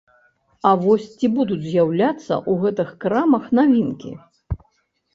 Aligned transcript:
А 0.69 0.71
вось 0.85 1.05
ці 1.17 1.29
будуць 1.35 1.59
з'яўляцца 1.67 2.25
ў 2.25 2.51
гэтых 2.65 2.89
крамах 3.07 3.49
навінкі? 3.59 4.11